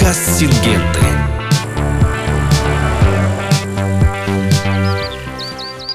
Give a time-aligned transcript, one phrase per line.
[0.00, 1.00] Подкаст Сингенты.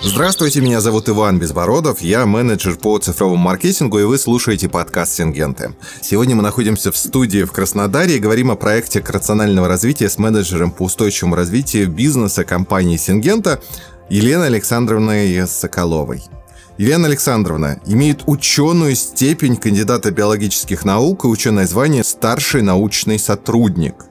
[0.04, 5.74] Здравствуйте, меня зовут Иван Безбородов, я менеджер по цифровому маркетингу, и вы слушаете подкаст «Сингенты».
[6.02, 10.70] Сегодня мы находимся в студии в Краснодаре и говорим о проекте рационального развития с менеджером
[10.70, 13.60] по устойчивому развитию бизнеса компании «Сингента»
[14.12, 16.22] Еленой Александровной Соколовой.
[16.78, 24.06] Елена Александровна имеет ученую степень кандидата биологических наук и ученое звание «старший научный сотрудник».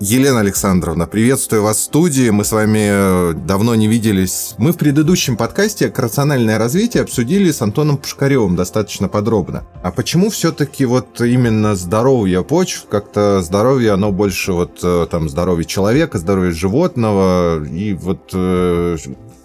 [0.00, 2.30] Елена Александровна, приветствую вас в студии.
[2.30, 4.54] Мы с вами э, давно не виделись.
[4.58, 9.64] Мы в предыдущем подкасте «Рациональное развитие» обсудили с Антоном Пушкаревым достаточно подробно.
[9.84, 15.64] А почему все-таки вот именно здоровье почв, как-то здоровье, оно больше вот э, там здоровье
[15.64, 18.96] человека, здоровье животного и вот э,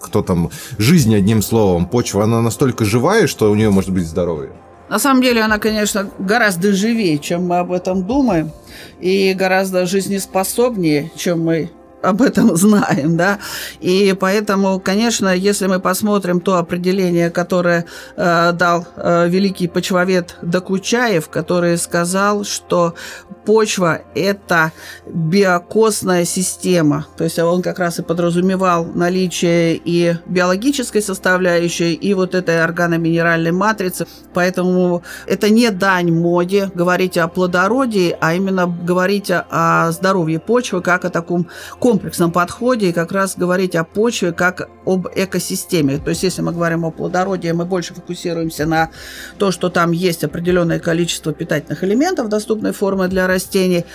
[0.03, 4.51] кто там, жизнь одним словом, почва, она настолько живая, что у нее может быть здоровье?
[4.89, 8.51] На самом деле она, конечно, гораздо живее, чем мы об этом думаем,
[8.99, 11.71] и гораздо жизнеспособнее, чем мы
[12.03, 13.39] об этом знаем, да,
[13.79, 21.29] и поэтому, конечно, если мы посмотрим то определение, которое э, дал э, великий почвовед Докучаев,
[21.29, 22.93] который сказал, что
[23.45, 24.71] почва– это
[25.05, 32.35] биокосная система, то есть он как раз и подразумевал наличие и биологической составляющей, и вот
[32.35, 39.91] этой органоминеральной матрицы, поэтому это не дань моде говорить о плодородии, а именно говорить о
[39.91, 41.47] здоровье почвы как о таком
[41.79, 45.97] комплексном подходе и как раз говорить о почве как об экосистеме.
[45.97, 48.89] То есть если мы говорим о плодородии, мы больше фокусируемся на
[49.37, 53.85] то, что там есть определенное количество питательных элементов доступной формы для растений.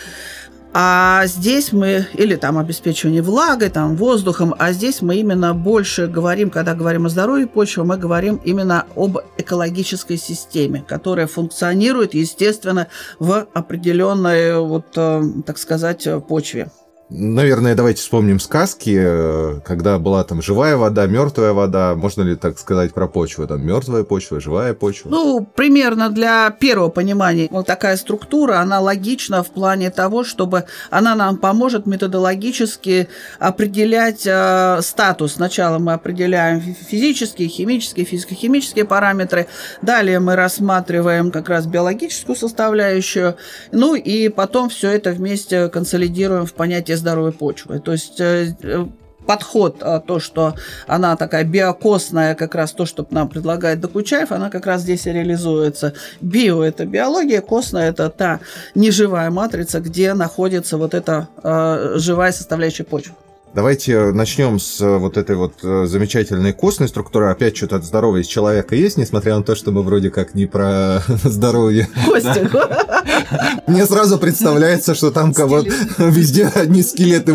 [0.75, 6.51] А здесь мы, или там обеспечивание влагой, там воздухом, а здесь мы именно больше говорим,
[6.51, 13.49] когда говорим о здоровье почвы, мы говорим именно об экологической системе, которая функционирует, естественно, в
[13.55, 16.71] определенной, вот, э, так сказать, почве.
[17.11, 21.95] Наверное, давайте вспомним сказки, э, когда была там живая вода, мертвая вода.
[21.95, 23.47] Можно ли так сказать про почву?
[23.47, 25.09] Там мертвая почва, живая почва?
[25.09, 27.49] Ну, примерно для первого понимания.
[27.51, 33.09] Вот такая структура, она логична в плане того, чтобы она нам поможет методологически
[33.39, 35.35] определять э, статус.
[35.35, 39.47] Сначала мы определяем физические, химические, физико-химические параметры.
[39.81, 43.37] Далее мы рассматриваем как раз биологическую составляющую.
[43.73, 47.81] Ну и потом все это вместе консолидируем в понятие здоровой почвы.
[47.81, 48.87] То есть э, э,
[49.29, 50.55] подход, а, то, что
[50.87, 55.13] она такая биокосная, как раз то, что нам предлагает Докучаев, она как раз здесь и
[55.13, 55.93] реализуется.
[56.23, 58.41] Био– это биология, костная– это та
[58.75, 63.15] неживая матрица, где находится вот эта э, живая составляющая почвы.
[63.55, 67.31] Давайте начнем с э, вот этой вот э, замечательной костной структуры.
[67.31, 71.03] Опять что-то от здоровья человека есть, несмотря на то, что мы вроде как не про
[71.25, 71.89] здоровье.
[72.07, 72.55] Костик.
[73.67, 75.63] Мне сразу представляется, что там кого
[75.99, 77.35] везде одни скелеты,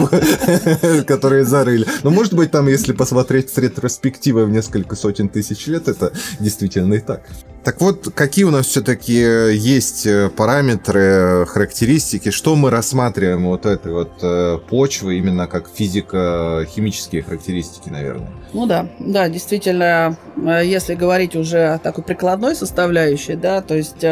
[1.07, 1.88] которые зарыли.
[2.03, 6.94] Но может быть там, если посмотреть с ретроспективой в несколько сотен тысяч лет, это действительно
[6.94, 7.23] и так.
[7.63, 13.94] Так вот, какие у нас все-таки есть э, параметры, характеристики, что мы рассматриваем вот этой
[13.94, 18.29] вот э, почвы именно как физико-химические характеристики, наверное?
[18.52, 24.03] Ну да, да, действительно, э, если говорить уже о такой прикладной составляющей, да, то есть,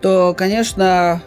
[0.00, 1.22] то, конечно,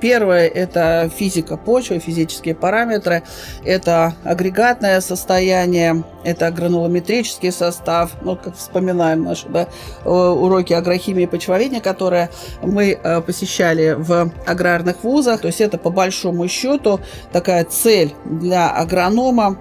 [0.00, 3.22] первое– это физика почвы, физические параметры,
[3.64, 9.68] это агрегатное состояние, это гранулометрический состав, ну, как вспоминаем наши да,
[10.04, 12.30] уроки агрохимии, Академии почвоведения, которое
[12.62, 15.40] мы э, посещали в аграрных вузах.
[15.40, 17.00] То есть это по большому счету
[17.32, 19.56] такая цель для агронома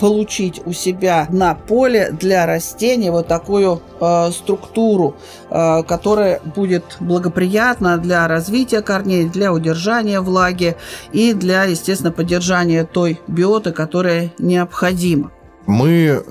[0.00, 5.14] получить у себя на поле для растений вот такую э, структуру,
[5.50, 10.76] э, которая будет благоприятна для развития корней, для удержания влаги
[11.12, 15.30] и для, естественно, поддержания той биоты, которая необходима.
[15.66, 16.22] Мы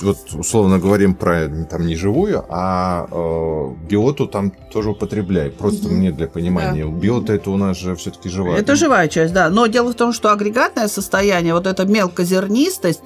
[0.00, 5.50] вот условно говорим про там не живую, а э, биоту там тоже употребляй.
[5.50, 5.94] Просто угу.
[5.94, 6.84] мне для понимания.
[6.84, 6.90] Да.
[6.90, 8.58] Биота это у нас же все-таки живая.
[8.58, 9.50] Это живая часть, да.
[9.50, 13.02] Но дело в том, что агрегатное состояние, вот эта мелкозернистость,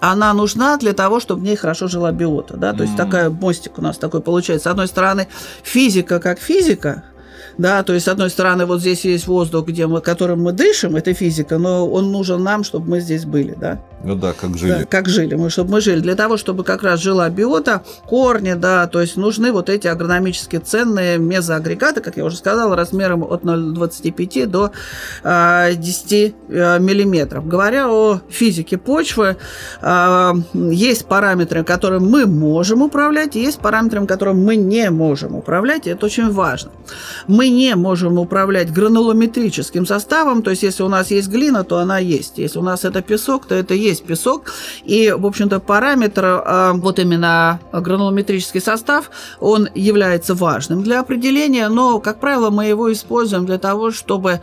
[0.00, 2.56] она нужна для того, чтобы в ней хорошо жила биота.
[2.56, 2.72] Да?
[2.72, 4.68] То есть такая мостик у нас такой получается.
[4.68, 5.28] С одной стороны,
[5.62, 7.04] физика как физика,
[7.58, 10.96] да, то есть, с одной стороны, вот здесь есть воздух, где мы, которым мы дышим,
[10.96, 13.80] это физика, но он нужен нам, чтобы мы здесь были, да.
[14.04, 14.70] Ну да, как жили.
[14.70, 16.00] Да, как жили, мы, чтобы мы жили.
[16.00, 20.56] Для того, чтобы как раз жила биота, корни, да, то есть нужны вот эти агрономически
[20.56, 24.72] ценные мезоагрегаты, как я уже сказала, размером от 0,25 до
[25.22, 26.12] э, 10
[26.48, 27.46] э, миллиметров.
[27.46, 29.36] Говоря о физике почвы,
[29.80, 35.86] э, есть параметры, которыми мы можем управлять, и есть параметры, которыми мы не можем управлять,
[35.86, 36.72] и это очень важно.
[37.28, 41.78] Мы мы не можем управлять гранулометрическим составом, то есть если у нас есть глина, то
[41.78, 42.38] она есть.
[42.38, 44.52] Если у нас это песок, то это есть песок.
[44.84, 49.10] И, в общем-то, параметр, а, вот именно гранулометрический состав,
[49.40, 54.40] он является важным для определения, но, как правило, мы его используем для того, чтобы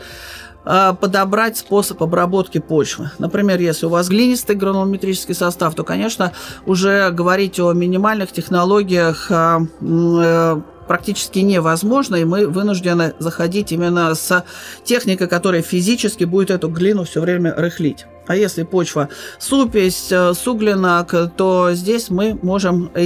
[0.65, 3.11] а, подобрать способ обработки почвы.
[3.17, 6.33] Например, если у вас глинистый гранулометрический состав, то, конечно,
[6.65, 14.43] уже говорить о минимальных технологиях а, э, практически невозможно, и мы вынуждены заходить именно с
[14.83, 18.07] техникой, которая физически будет эту глину все время рыхлить.
[18.25, 23.03] А если почва супесь, э, суглинок, то здесь мы можем э,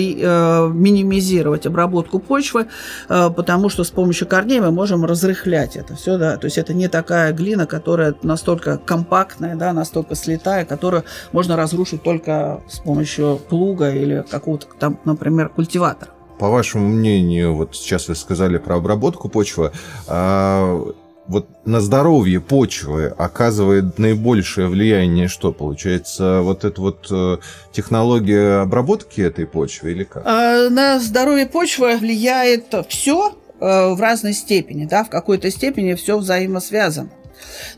[0.73, 2.67] минимизировать обработку почвы,
[3.09, 6.73] э, потому что с помощью корней мы можем разрыхлять это все, да, то есть это
[6.73, 11.03] не такая глина, которая настолько компактная, да, настолько слетая, которую
[11.33, 16.12] можно разрушить только с помощью плуга или какого-то там, например, культиватора.
[16.43, 19.71] По вашему мнению, вот сейчас вы сказали про обработку почвы,
[20.07, 20.77] а
[21.25, 25.53] вот на здоровье почвы оказывает наибольшее влияние что?
[25.53, 27.37] Получается, вот эта вот э,
[27.71, 30.23] технология обработки этой почвы или как?
[30.25, 36.17] А, на здоровье почвы влияет все э, в разной степени, да, в какой-то степени все
[36.17, 37.09] взаимосвязано.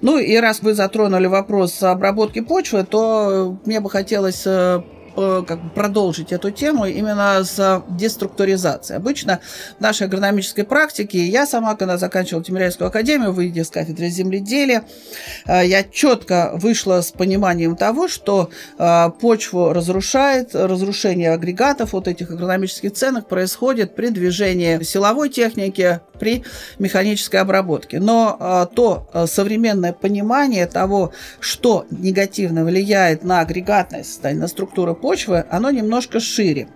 [0.02, 4.82] Ну и раз вы затронули вопрос обработки почвы, то мне бы хотелось э,
[5.16, 8.98] как бы продолжить эту тему именно с деструктуризацией.
[8.98, 9.40] Обычно
[9.78, 14.84] в нашей агрономической практике, я сама, когда заканчивала Тимиряйскую академию, выйдя с кафедры земледелия,
[15.46, 22.32] э, я четко вышла с пониманием того, что э, почву разрушает, разрушение агрегатов вот этих
[22.32, 26.44] агрономических ценок происходит при движении силовой техники, при
[26.80, 28.00] механической обработке.
[28.00, 35.70] Но то современное понимание того, что негативно влияет на агрегатное состояние, на структуру почвы, оно
[35.70, 36.68] немножко шире.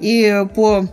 [0.00, 0.86] И по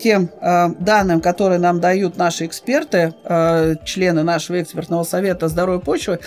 [0.00, 6.18] тем э, данным, которые нам дают наши эксперты, э, члены нашего экспертного совета здоровья почвы,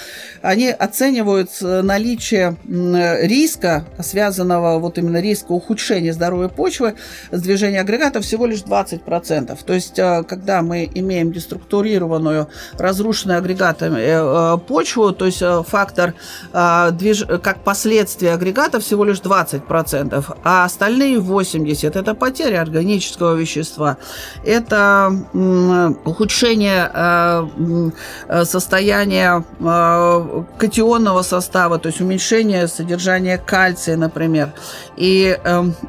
[0.42, 6.96] они оценивают наличие риска, связанного вот именно риска ухудшения здоровья почвы
[7.32, 9.58] с движением агрегата всего лишь 20%.
[9.64, 16.14] То есть, э, когда мы имеем деструктурированную, разрушенную агрегатами почву, то есть фактор
[16.52, 23.98] как последствия агрегата всего лишь 20%, а остальные 80 70– это потеря органического вещества,
[24.44, 25.12] это
[26.06, 27.48] ухудшение э,
[28.28, 34.54] э, состояния э, катионного состава, то есть уменьшение содержания кальция, например.
[34.98, 35.38] И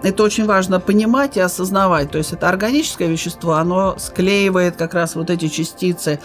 [0.03, 2.11] это очень важно понимать и осознавать.
[2.11, 6.19] То есть это органическое вещество, оно склеивает как раз вот эти частицы.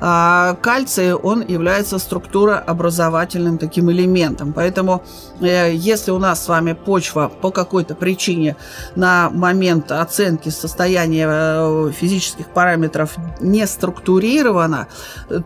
[0.00, 4.52] А кальций, он является структурообразовательным таким элементом.
[4.52, 5.02] Поэтому
[5.40, 8.56] если у нас с вами почва по какой-то причине
[8.96, 14.88] на момент оценки состояния э, физических параметров не структурировано,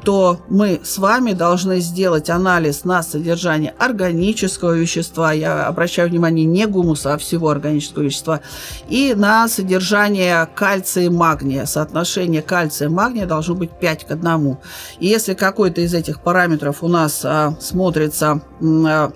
[0.04, 6.66] то мы с вами должны сделать анализ на содержание органического вещества, я обращаю внимание не
[6.66, 8.40] гумуса, а всего органического вещества,
[8.88, 11.66] и на содержание кальция и магния.
[11.66, 14.56] Соотношение кальция и магния должно быть 5 к 1.
[15.00, 19.12] И если какой-то из этих параметров у нас а, смотрится а,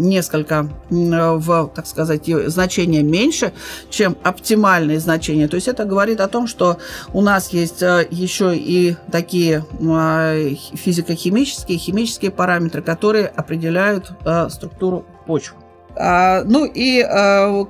[0.00, 3.52] несколько в, так сказать, значение меньше,
[3.90, 5.48] чем оптимальные значения.
[5.48, 6.78] То есть это говорит о том, что
[7.12, 15.04] у нас есть э, еще и такие э, физико-химические, химические параметры, которые определяют э, структуру
[15.26, 15.56] почвы.
[15.96, 17.02] А, ну и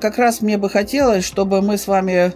[0.01, 2.35] как раз мне бы хотелось, чтобы мы с вами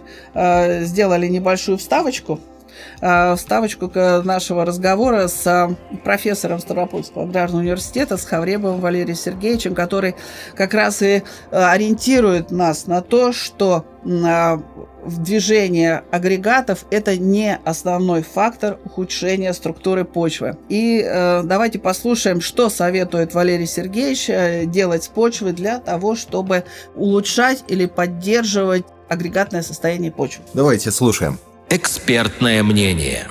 [0.83, 2.54] сделали небольшую вставочку Э,
[2.97, 10.15] вставочку к нашего разговора с э, профессором Ставропольского аграрного университета, с Хавребовым Валерием Сергеевичем, который
[10.55, 18.21] как раз и э, ориентирует нас на то, что в движение агрегатов это не основной
[18.21, 20.57] фактор ухудшения структуры почвы.
[20.69, 26.65] И э, давайте послушаем, что советует Валерий Сергеевич э, делать с почвой для того, чтобы
[26.95, 30.43] улучшать или поддерживать агрегатное состояние почвы.
[30.53, 31.39] Давайте слушаем.
[31.69, 33.27] Экспертное мнение.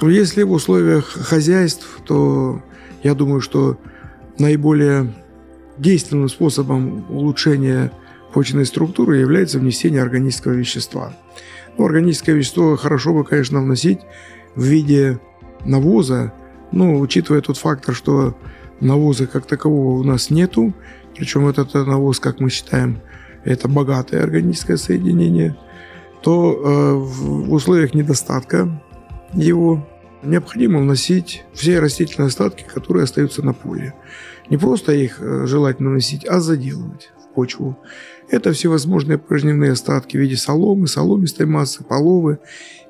[0.00, 2.60] Ну, если в условиях хозяйств, то
[3.04, 3.78] я думаю, что
[4.38, 5.14] наиболее
[5.78, 7.92] действенным способом улучшения
[8.34, 11.12] почвенной структуры является внесение органического вещества.
[11.78, 14.00] Ну, органическое вещество хорошо бы, конечно, вносить
[14.56, 15.20] в виде
[15.64, 16.32] навоза,
[16.72, 18.36] но учитывая тот фактор, что
[18.80, 20.74] навоза как такового у нас нету,
[21.16, 23.00] причем этот навоз, как мы считаем,
[23.44, 25.56] это богатое органическое соединение–
[26.22, 28.68] то э, в условиях недостатка
[29.32, 29.86] его
[30.22, 33.94] необходимо вносить все растительные остатки, которые остаются на поле.
[34.48, 37.10] Не просто их э, желательно носить, а заделывать.
[37.34, 37.78] почву.
[38.28, 42.38] Это всевозможные порожневные остатки в виде соломы, соломистой массы, половы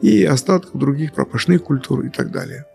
[0.01, 2.67] и остатков других пропашных культур и так далее.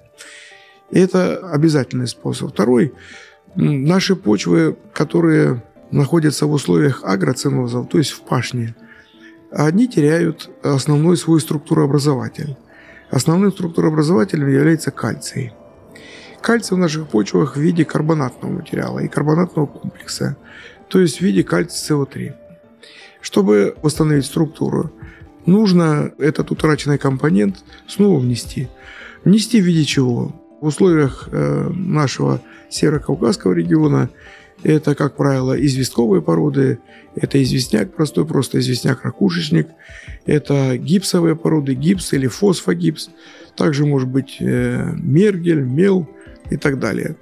[0.89, 2.51] Это обязательный способ.
[2.51, 2.93] Второй–
[3.55, 8.75] наши почвы, которые находятся в условиях агроценозов, то есть в пашне,
[9.65, 12.55] они теряют основной свой структурообразователь.
[13.09, 15.51] Основным структурообразователем является кальций.
[16.41, 20.37] Кальций в наших почвах в виде карбонатного материала и карбонатного комплекса,
[20.89, 22.33] то есть в виде кальция СО3.
[23.19, 24.91] Чтобы восстановить структуру,
[25.47, 28.67] нужно этот утраченный компонент снова внести.
[29.23, 30.35] Внести в виде чего?
[30.61, 34.11] В условиях э, нашего северо-кавказского региона
[34.63, 36.79] это, как правило, известковые породы,
[37.15, 39.69] это известняк простой, просто известняк-ракушечник,
[40.25, 43.09] это гипсовые породы, гипс или фосфогипс,
[43.55, 46.07] также может быть э, мергель, мел
[46.49, 47.15] и так далее.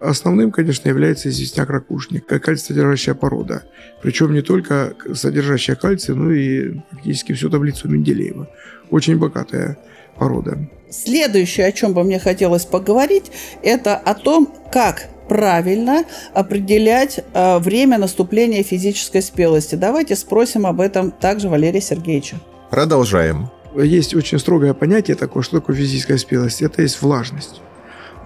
[0.00, 3.64] Основным, конечно, является известняк-ракушник, как кальций-содержащая порода.
[4.02, 8.50] Причем не только содержащая кальций, но и практически всю таблицу Менделеева.
[8.90, 9.78] Очень богатая
[10.18, 10.58] порода.
[10.90, 17.98] Следующее, о чем бы мне хотелось поговорить, это о том, как правильно определять э, время
[17.98, 19.74] наступления физической спелости.
[19.74, 22.36] Давайте спросим об этом также Валерия Сергеевича.
[22.70, 23.48] Продолжаем.
[23.76, 26.62] Есть очень строгое понятие такое, что такое физическая спелость.
[26.62, 27.60] Это есть влажность.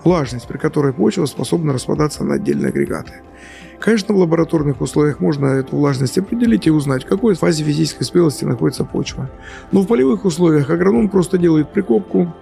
[0.04, 3.14] Влажность, при которой почва способна распадаться на отдельные агрегаты.
[3.80, 8.44] Конечно, в лабораторных условиях можно эту влажность определить и узнать, в какой фазе физической спелости
[8.44, 9.30] находится почва.
[9.70, 12.34] Но в полевых условиях агроном просто делает прикопку,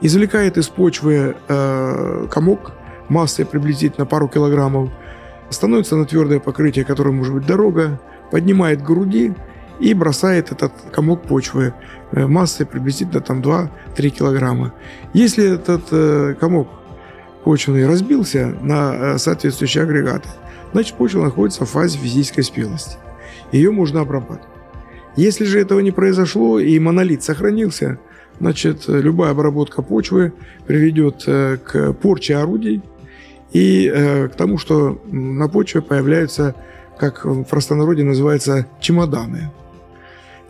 [0.00, 2.72] извлекает из почвы э, комок,
[3.08, 4.90] массой приблизительно пару килограммов,
[5.50, 9.34] становится на твердое покрытие, которое может быть дорога, поднимает груди
[9.80, 11.74] и бросает этот комок почвы
[12.12, 14.72] э, массой приблизительно там 2-3 килограмма.
[15.12, 16.68] Если этот э, комок
[17.44, 20.28] почвенный разбился на э, соответствующие агрегаты,
[20.72, 22.96] значит почва находится в фазе физической спелости.
[23.52, 24.48] Ее можно обрабатывать.
[25.16, 27.98] Если же этого не произошло и монолит сохранился,
[28.38, 30.34] значит любая обработка почвы
[30.66, 32.82] приведет к порче орудий,
[33.52, 36.54] и э, к тому, что на почве появляются,
[36.98, 39.50] как в простонародье называется, чемоданы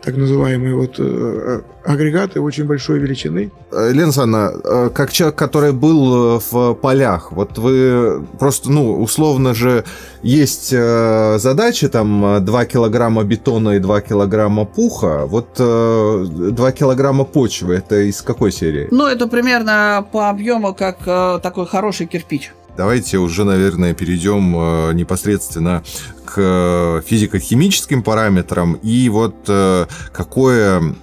[0.07, 3.51] так называемые вот э, агрегаты очень большой величины.
[3.73, 9.53] Э, Лена Санна, э, как человек, который был в полях, вот вы просто, ну, условно
[9.53, 9.83] же,
[10.23, 18.09] есть задачи, там, 2 килограмма бетона и 2 килограмма пуха, вот 2 килограмма почвы, это
[18.09, 18.87] из какой серии?
[18.91, 20.99] Ну, это примерно по объему, как
[21.41, 22.53] такой хороший кирпич.
[22.77, 25.83] Давайте уже, наверное, перейдем э, непосредственно
[26.25, 30.93] к э, физико-химическим параметрам и вот э, какое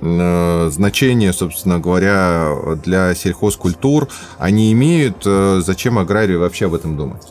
[0.71, 7.23] значение, собственно говоря, для сельхозкультур они имеют, зачем аграрию вообще об этом думать?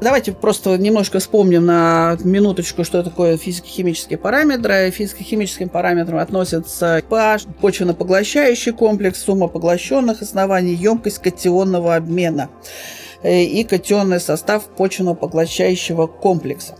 [0.00, 4.90] Давайте просто немножко вспомним на минуточку, что такое физико-химические параметры.
[4.92, 12.48] Физико-химическим параметрам относятся pH, почвенно-поглощающий комплекс, сумма поглощенных оснований, емкость катионного обмена.
[13.22, 16.76] Э, и катионный состав почвенно-поглощающего комплекса.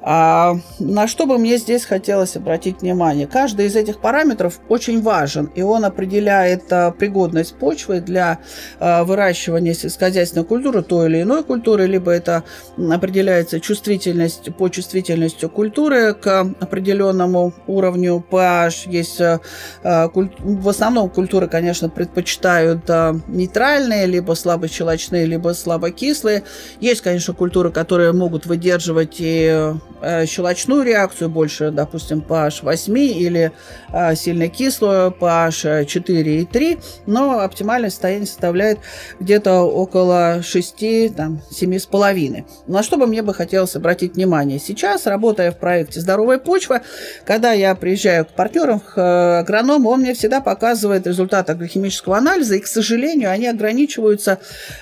[0.00, 3.26] А на что бы мне здесь хотелось обратить внимание?
[3.26, 8.38] Каждый из этих параметров очень важен, и он определяет а, пригодность почвы для
[8.78, 12.44] а, выращивания сельскохозяйственной культуры, той или иной культуры, либо это
[12.76, 18.90] определяется чувствительность по чувствительностью культуры к определенному уровню pH.
[18.90, 19.40] Есть а,
[19.82, 22.88] в основном культуры, конечно, предпочитают
[23.26, 26.44] нейтральные, либо слабощелочные, либо слабокислые.
[26.80, 29.57] Есть, конечно, культуры, которые могут выдерживать и
[30.00, 33.50] Э, щелочную реакцию больше, допустим, pH 8 или
[33.92, 38.78] э, сильно кислую pH 4 и 3, но оптимальное состояние составляет
[39.18, 42.44] где-то около 6, там, 7,5.
[42.68, 44.60] На что бы мне бы хотелось обратить внимание?
[44.60, 46.82] Сейчас, работая в проекте «Здоровая почва»,
[47.24, 52.54] когда я приезжаю к партнерам, к э, агроному, он мне всегда показывает результат агрохимического анализа,
[52.54, 54.38] и, к сожалению, они ограничиваются,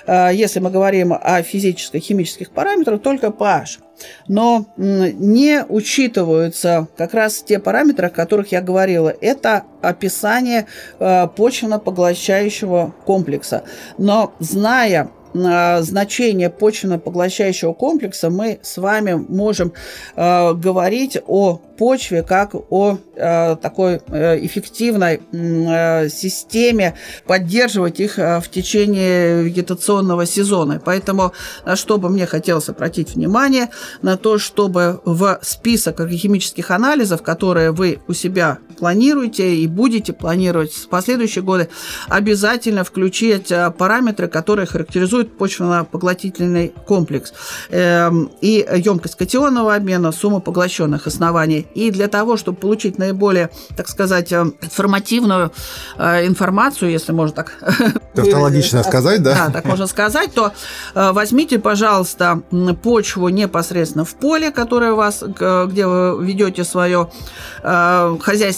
[0.07, 3.79] если мы говорим о физическо-химических параметрах, только pH
[4.27, 9.13] но не учитываются как раз те параметры, о которых я говорила.
[9.21, 10.67] Это описание
[10.99, 13.63] э, почвенно-поглощающего комплекса.
[13.97, 19.73] Но зная значение почвенно-поглощающего комплекса, мы с вами можем
[20.15, 28.39] э, говорить о почве как о э, такой э, эффективной э, системе, поддерживать их э,
[28.39, 30.81] в течение вегетационного сезона.
[30.83, 31.33] Поэтому
[31.65, 33.69] на что бы мне хотелось обратить внимание,
[34.01, 40.73] на то, чтобы в список агрохимических анализов, которые вы у себя планируете и будете планировать
[40.73, 41.69] в последующие годы,
[42.07, 47.33] обязательно включить э, параметры, которые характеризуют почвенно-поглотительный комплекс
[47.69, 51.67] эм, и емкость катионного обмена, сумма поглощенных оснований.
[51.75, 55.51] И для того, чтобы получить наиболее, так сказать, э, информативную
[55.97, 57.53] э, информацию, если можно так
[58.13, 59.47] Тавтологично сказать, да?
[59.47, 60.51] Да, так можно сказать, то
[60.95, 62.41] возьмите, пожалуйста,
[62.81, 67.11] почву непосредственно в поле, которое у вас, где вы ведете свою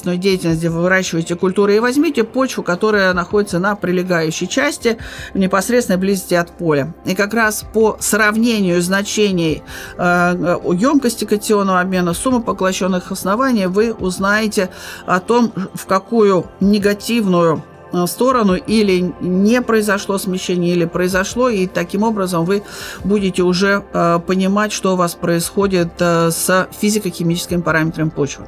[0.09, 4.97] хозяйственную деятельность, где вы выращиваете культуры, и возьмите почву, которая находится на прилегающей части,
[5.33, 6.93] в непосредственной близости от поля.
[7.05, 9.61] И как раз по сравнению значений
[9.97, 14.69] э, емкости катионного обмена, суммы поглощенных оснований, вы узнаете
[15.05, 17.63] о том, в какую негативную
[17.93, 22.63] э, сторону или не произошло смещение, или произошло, и таким образом вы
[23.03, 28.45] будете уже э, понимать, что у вас происходит э, с физико-химическими параметрами почвы.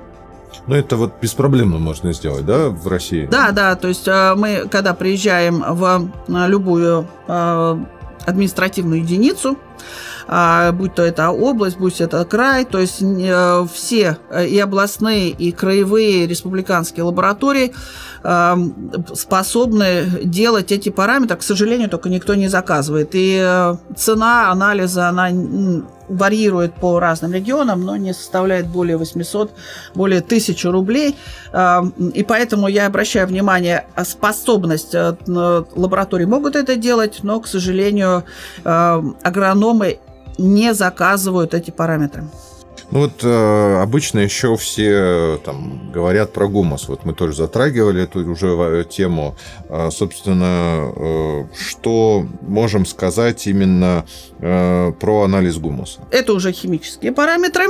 [0.68, 3.28] Ну, это вот беспроблемно можно сделать, да, в России?
[3.30, 7.78] Да, да, то есть э, мы, когда приезжаем в э, любую э,
[8.26, 9.58] административную единицу,
[10.74, 13.04] будь то это область, будь это край, то есть
[13.74, 17.74] все и областные, и краевые, республиканские лаборатории
[19.14, 21.38] способны делать эти параметры.
[21.38, 23.10] К сожалению, только никто не заказывает.
[23.14, 25.32] И цена анализа, она
[26.08, 29.52] варьирует по разным регионам, но не составляет более 800,
[29.96, 31.18] более 1000 рублей.
[32.14, 38.24] И поэтому я обращаю внимание, способность э, лабораторий могут это делать, но, к сожалению,
[39.72, 40.00] агрономы
[40.38, 42.24] не заказывают эти параметры.
[42.90, 46.90] Ну вот э, обычно еще все там говорят про гумус.
[46.90, 49.36] Вот мы тоже затрагивали эту уже тему.
[49.70, 54.06] Э, собственно, э, что можем сказать именно
[54.40, 56.02] э, про анализ гумуса?
[56.12, 57.68] Это уже химические параметры.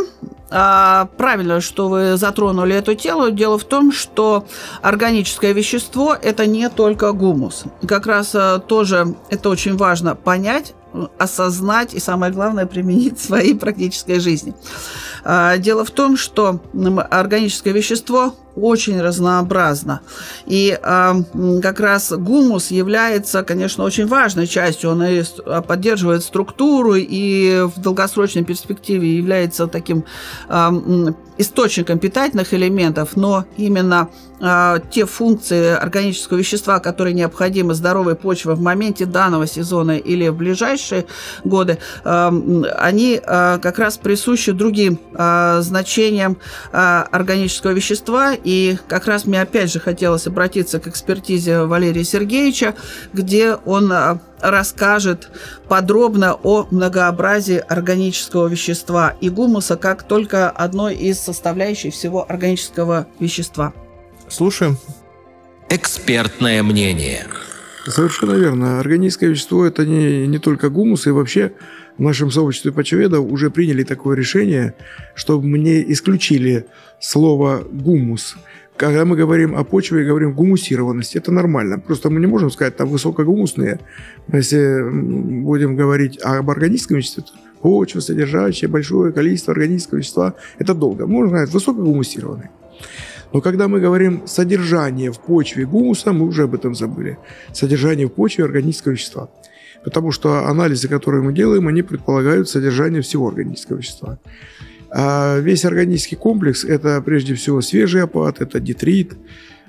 [0.53, 3.31] А, правильно, что вы затронули эту тело.
[3.31, 4.45] Дело в том, что
[4.81, 7.63] органическое вещество– это не только гумус.
[7.87, 10.73] Как раз э, тоже это очень важно понять,
[11.17, 14.53] осознать и, самое главное, применить в своей практической жизни.
[15.23, 16.61] А, дело в том, что
[17.09, 20.01] органическое вещество очень разнообразно.
[20.45, 21.13] И э,
[21.61, 24.91] как раз гумус является, конечно, очень важной частью.
[24.91, 25.23] Он и
[25.67, 30.03] поддерживает структуру и в долгосрочной перспективе является таким
[30.49, 30.69] э,
[31.37, 38.61] источником питательных элементов, но именно э, те функции органического вещества, которые необходимы здоровой почве в
[38.61, 40.41] моменте данного сезона или в
[40.81, 41.05] ближайшие
[41.43, 42.31] годы, э,
[42.77, 46.37] они э, как раз присущи другим э, значениям
[46.71, 46.77] э,
[47.11, 48.33] органического вещества.
[48.43, 52.75] И как раз мне опять же хотелось обратиться к экспертизе Валерия Сергеевича,
[53.13, 53.91] где он
[54.39, 55.29] расскажет
[55.67, 63.73] подробно о многообразии органического вещества и гумуса как только одной из составляющих всего органического вещества.
[64.27, 64.77] Слушаем.
[65.69, 67.27] Экспертное мнение.
[67.85, 68.79] Совершенно верно.
[68.79, 71.53] Органическое вещество– это не, не только гумус, и вообще
[71.97, 74.75] в нашем сообществе почвоведов уже приняли такое решение,
[75.15, 76.65] чтобы мне исключили
[76.99, 78.35] слово «гумус»
[78.81, 81.77] когда мы говорим о почве, говорим гумусированность, это нормально.
[81.77, 83.79] Просто мы не можем сказать, там высокогумусные.
[84.33, 84.81] Если
[85.43, 91.05] будем говорить об органическом веществе, то почва, содержащая большое количество органического вещества, это долго.
[91.05, 92.49] Можно сказать, высокогумусированные.
[93.33, 97.17] Но когда мы говорим содержание в почве гумуса, мы уже об этом забыли.
[97.53, 99.29] Содержание в почве органического вещества.
[99.83, 104.19] Потому что анализы, которые мы делаем, они предполагают содержание всего органического вещества.
[104.93, 109.13] А весь органический комплекс– это прежде всего свежий опад, это детрит,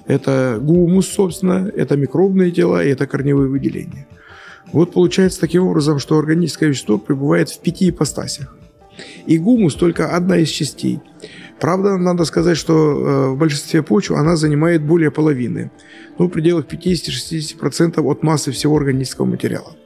[0.07, 4.09] это гумус, собственно, это микробные тела и это корневые выделения.
[4.73, 8.57] Вот получается таким образом, что органическое вещество пребывает в пяти ипостасях.
[9.27, 11.01] И гумус только одна из частей.
[11.63, 15.71] Правда, надо сказать, что э, в большинстве почв она занимает более половины,
[16.19, 19.77] ну, в пределах 50-60% от массы всего органического материала.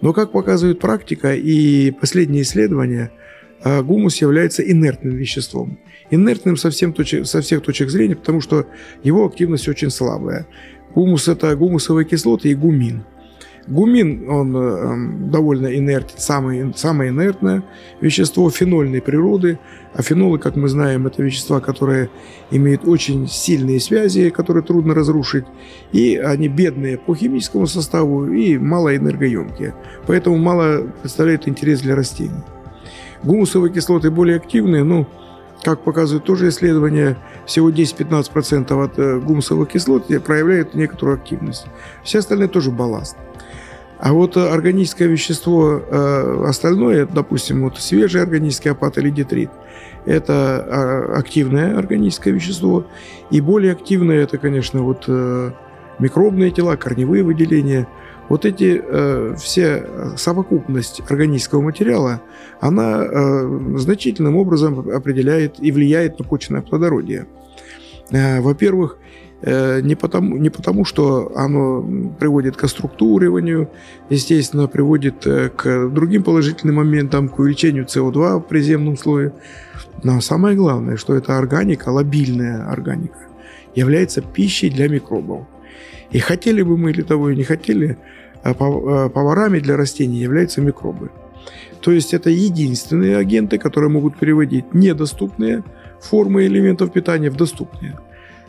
[0.00, 3.10] Но, как показывает практика и последние исследования–
[3.62, 5.80] а гумус является инертным веществом.
[6.10, 8.66] Инертным со, всем точек, со всех точек зрения, потому что
[9.02, 10.46] его активность очень слабая.
[10.94, 13.02] Гумус– это гумусовые кислоты и гумин.
[13.66, 17.64] Гумин, он э, довольно инертен, самое, самое инертное
[18.00, 19.58] вещество фенольной природы.
[19.92, 22.10] А фенолы, как мы знаем, это вещества, которые
[22.50, 25.46] имеют очень сильные связи, которые трудно разрушить.
[25.90, 29.74] И они бедные по химическому составу и малоэнергоемкие.
[30.06, 32.44] Поэтому мало представляют интерес для растений.
[33.24, 35.06] Гумусовые кислоты более активные, ну,
[35.64, 41.66] как показывают тоже исследования, всего 10-15% от э, гумусовых кислот проявляют некоторую активность.
[42.04, 43.16] Все остальные тоже балласт.
[43.98, 45.82] А вот органическое вещество
[46.46, 49.50] остальное, допустим, вот свежий органический опад или детрит,
[50.04, 52.86] это активное органическое вещество.
[53.30, 55.08] И более активное это, конечно, вот
[55.98, 57.86] микробные тела, корневые выделения.
[58.28, 62.20] Вот эти э, все совокупность органического материала,
[62.60, 67.28] она э, значительным образом определяет и влияет на почечное плодородие.
[68.10, 71.84] Э, во-первых, э, не потому, не потому, что оно
[72.18, 73.68] приводит к структуриванию,
[74.08, 79.32] естественно, приводит э, к другим положительным моментам, к увеличению СО2 в приземном слое.
[80.02, 83.18] Но самое главное, что эта органика, лобильная органика,
[83.74, 85.46] является пищей для микробов.
[86.10, 87.98] И хотели бы мы или того и не хотели,
[88.42, 91.10] а а поварами для растений являются микробы.
[91.80, 95.62] То есть это единственные агенты, которые могут переводить недоступные
[96.00, 97.98] формы элементов питания в доступные.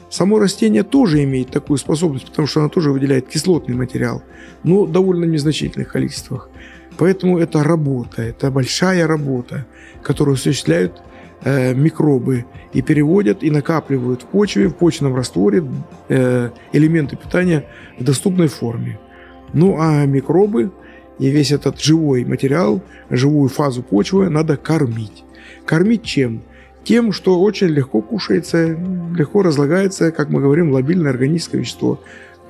[0.10, 4.24] Само растение тоже имеет такую способность, потому что оно тоже выделяет кислотный материал,
[4.64, 6.50] но в довольно незначительных количествах.
[6.98, 9.66] Поэтому это работа, это большая работа,
[10.02, 11.02] которую осуществляют
[11.44, 15.64] э, микробы и переводят и накапливают в почве, в почном растворе
[16.10, 17.66] э, элементы питания
[18.00, 19.00] в доступной форме.
[19.54, 20.72] Ну а микробы
[21.20, 25.24] и весь этот живой материал, живую фазу почвы надо кормить.
[25.66, 26.44] Кормить чем?
[26.88, 28.70] Тем, что очень легко кушается,
[29.14, 32.00] легко разлагается, как мы говорим, лобильное органическое вещество.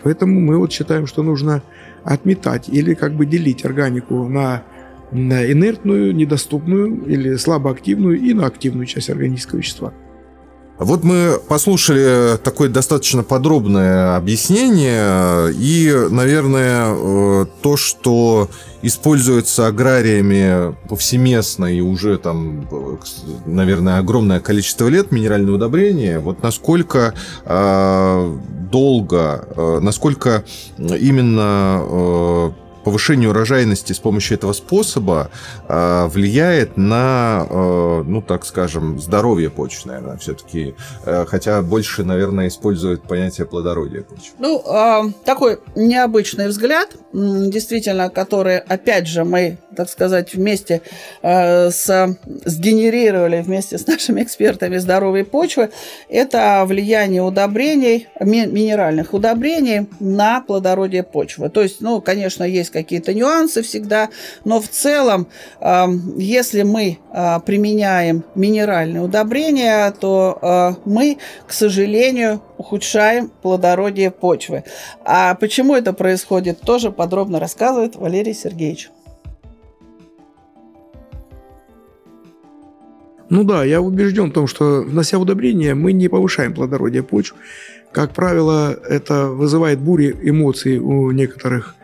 [0.03, 1.63] Поэтому мы вот считаем, что нужно
[2.03, 4.63] отметать или как бы делить органику на
[5.09, 9.93] на инертную, недоступную или слабоактивную и на активную часть органического вещества.
[10.79, 18.47] Вот мы послушали такое достаточно подробное объяснение, и, наверное, э, то, что
[18.83, 22.69] используется аграриями повсеместно и уже там,
[23.45, 28.37] наверное, огромное количество лет минеральное удобрение, вот насколько э,
[28.71, 30.43] долго, э, насколько
[30.77, 32.51] именно э,
[32.87, 35.29] повышение урожайности с помощью этого способа
[35.67, 40.73] э, влияет на, э, ну, так скажем, здоровье почвы, наверное, все-таки.
[41.03, 44.35] Э, хотя больше, наверное, используют понятие плодородия почвы.
[44.39, 50.81] Ну, э, такой необычный взгляд, действительно, который, опять же, мы, так сказать, вместе
[51.21, 55.71] э, с, сгенерировали вместе с нашими экспертами здоровой почвы,
[56.07, 61.49] это влияние удобрений, ми, минеральных удобрений на плодородие почвы.
[61.49, 64.09] То есть, ну, конечно, есть какие-то нюансы всегда,
[64.45, 65.27] но в целом,
[66.17, 74.63] если мы а, применяем минеральные удобрения, то а, мы, к сожалению, ухудшаем плодородие почвы.
[75.03, 78.91] А почему это происходит, тоже подробно рассказывает Валерий Сергеевич.
[83.29, 87.35] Ну да, я убежден в том, что внося удобрения, мы не повышаем плодородие почв.
[87.91, 91.76] Как правило, это вызывает бури эмоций у некоторых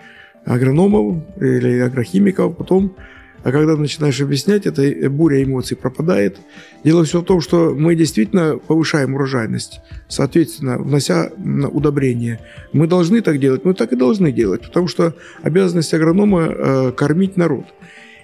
[0.45, 2.95] агрономов или агрохимиков, потом,
[3.43, 6.38] а когда начинаешь объяснять, эта буря эмоций пропадает.
[6.84, 11.29] Дело все в том, что мы действительно повышаем урожайность, соответственно, внося
[11.71, 12.39] удобрения.
[12.71, 17.36] Мы должны так делать, мы так и должны делать, потому что обязанность агронома э, кормить
[17.36, 17.65] народ.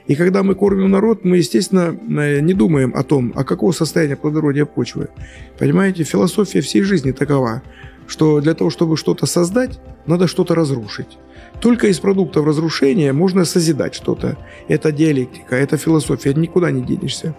[0.08, 4.16] И когда мы кормим народ, мы, естественно, э, не думаем о том, а какого состояния
[4.16, 5.10] плодородия почвы.
[5.58, 7.62] Понимаете, философия всей жизни такова,
[8.08, 11.18] что для того, чтобы что-то создать, надо что-то разрушить.
[11.62, 14.38] Только из продуктов разрушения можно созидать что-то.
[14.70, 17.36] Это диалектика, это философия, никуда не денешься.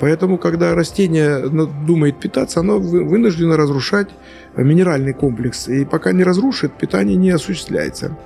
[0.00, 1.48] Поэтому, когда растение
[1.86, 4.08] думает питаться, оно вынуждено разрушать
[4.56, 5.68] минеральный комплекс.
[5.68, 8.18] И пока не разрушит, питание не осуществляется.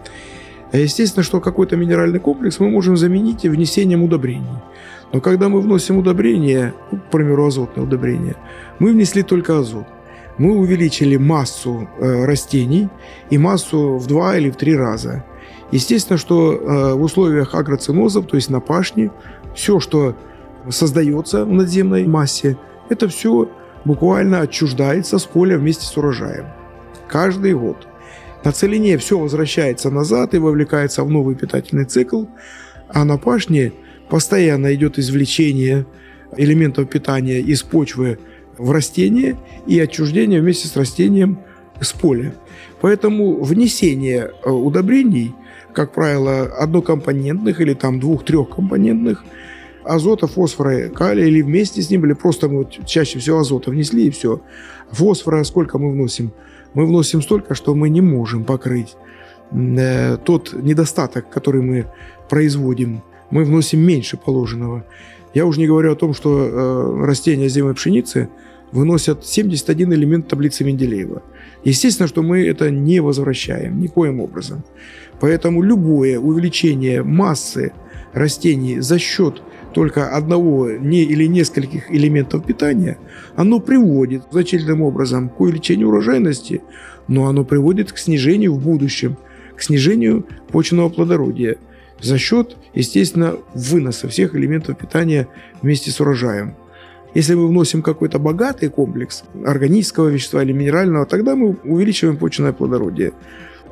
[0.72, 4.62] Естественно, что какой-то минеральный комплекс мы можем заменить внесением удобрений.
[5.12, 8.36] Но когда мы вносим удобрения, ну, к примеру, азотное удобрение,
[8.78, 9.86] мы внесли только азот
[10.38, 12.88] мы увеличили массу э, растений
[13.30, 15.24] и массу в два или в три раза.
[15.72, 19.10] Естественно, что э, в условиях агроцинозов, то есть на пашне,
[19.54, 20.14] все, что
[20.68, 22.56] создается в надземной массе,
[22.88, 23.50] это все
[23.84, 26.46] буквально отчуждается с поля вместе с урожаем.
[27.08, 27.86] Каждый год.
[28.44, 32.26] На целине все возвращается назад и вовлекается в новый питательный цикл,
[32.88, 33.72] а на пашне
[34.08, 35.86] постоянно идет извлечение
[36.36, 38.18] элементов питания из почвы
[38.58, 41.38] в растение и отчуждение вместе с растением
[41.80, 42.34] с поля.
[42.80, 45.34] Поэтому внесение э, удобрений,
[45.72, 49.24] как правило, однокомпонентных или там двух-трехкомпонентных,
[49.84, 54.06] азота, фосфора, калия или вместе с ним, или просто мы вот чаще всего азота внесли
[54.06, 54.40] и все.
[54.90, 56.32] Фосфора сколько мы вносим?
[56.74, 58.96] Мы вносим столько, что мы не можем покрыть
[59.52, 61.86] э, тот недостаток, который мы
[62.28, 63.02] производим.
[63.30, 64.84] Мы вносим меньше положенного.
[65.36, 68.30] Я уже не говорю о том, что э, растения зимой пшеницы
[68.72, 71.22] выносят 71 элемент таблицы Менделеева.
[71.62, 74.64] Естественно, что мы это не возвращаем никоим образом.
[75.20, 77.74] Поэтому любое увеличение массы
[78.14, 79.42] растений за счет
[79.74, 82.96] только одного не или нескольких элементов питания,
[83.34, 86.62] оно приводит значительным образом к увеличению урожайности,
[87.08, 89.18] но оно приводит к снижению в будущем,
[89.54, 91.58] к снижению почвенного плодородия
[92.00, 95.28] за счет, естественно, выноса всех элементов питания
[95.62, 96.54] вместе с урожаем.
[97.14, 103.12] Если мы вносим какой-то богатый комплекс органического вещества или минерального, тогда мы увеличиваем почвенное плодородие.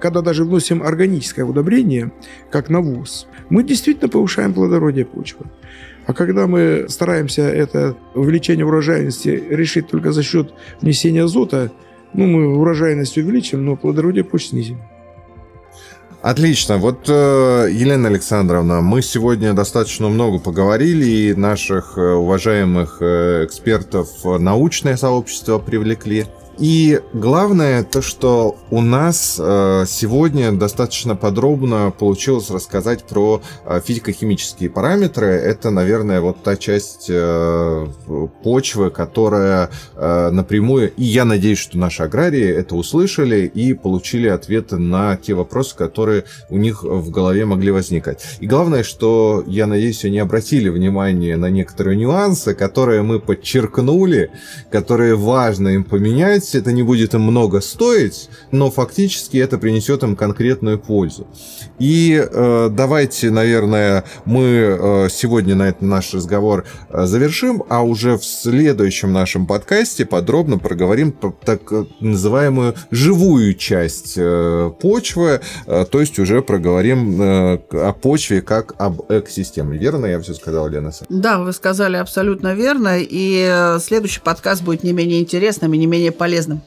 [0.00, 2.12] Когда даже вносим органическое удобрение,
[2.50, 5.46] как навоз, мы действительно повышаем плодородие почвы.
[6.06, 11.70] А когда мы стараемся это увеличение урожайности решить только за счет внесения азота,
[12.12, 14.78] ну, мы урожайность увеличим, но плодородие почвы снизим.
[16.24, 16.78] Отлично.
[16.78, 24.08] Вот, э, Елена Александровна, мы сегодня достаточно много поговорили, и наших э, уважаемых э, экспертов
[24.24, 26.24] научное сообщество привлекли.
[26.58, 34.70] И главное то, что у нас э, сегодня достаточно подробно получилось рассказать про э, физико-химические
[34.70, 35.26] параметры.
[35.26, 37.86] Это, наверное, вот та часть э,
[38.42, 45.16] почвы, которая напрямую, и я надеюсь, что наши аграрии это услышали и получили ответы на
[45.16, 48.24] те вопросы, которые у них в голове могли возникать.
[48.40, 54.30] И главное, что, я надеюсь, они обратили внимание на некоторые нюансы, которые мы подчеркнули,
[54.70, 60.02] которые важно им поменять, делать, это не будет им много стоить, но фактически это принесет
[60.02, 61.26] им конкретную пользу.
[61.78, 68.16] И э, давайте, наверное, мы э, сегодня на этот наш разговор э, завершим, а уже
[68.16, 71.60] в следующем нашем подкасте подробно проговорим про так
[72.00, 79.02] называемую живую часть э, почвы, э, то есть уже проговорим э, о почве как об
[79.08, 79.78] экосистеме.
[79.78, 80.92] Верно я все сказал, Лена?
[81.08, 85.86] Да, вы сказали абсолютно верно, и э, следующий подкаст будет не менее интересным и не
[85.86, 86.60] менее полезным полезным.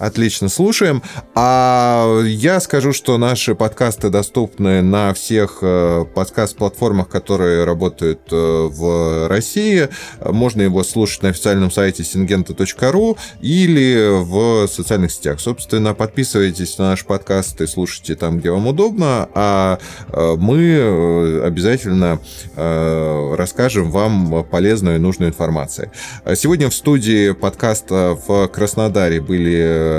[0.00, 1.02] Отлично, слушаем.
[1.34, 9.28] А я скажу, что наши подкасты доступны на всех э, подкаст-платформах, которые работают э, в
[9.28, 9.90] России.
[10.24, 15.38] Можно его слушать на официальном сайте singenta.ru или в социальных сетях.
[15.38, 22.20] Собственно, подписывайтесь на наш подкаст и слушайте там, где вам удобно, а э, мы обязательно
[22.56, 25.90] расскажем вам полезную и нужную информацию.
[26.34, 29.89] Сегодня в студии подкаста в Краснодаре были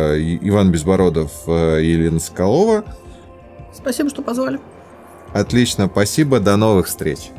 [0.41, 2.83] Иван Безбородов э, и Елена Соколова.
[3.73, 4.59] Спасибо, что позвали.
[5.33, 7.31] Отлично, спасибо, до новых встреч.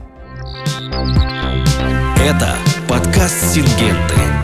[2.18, 2.56] Это
[2.88, 4.41] подкаст Сингенты.